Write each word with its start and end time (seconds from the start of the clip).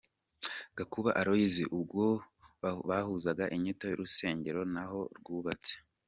Gakuba 0.77 1.09
Aloys, 1.19 1.55
ubwo 1.75 2.03
bahuzaga 2.89 3.45
inyito 3.55 3.83
y’urusengero 3.87 4.61
naho 4.73 4.99
rwubatse. 5.17 5.73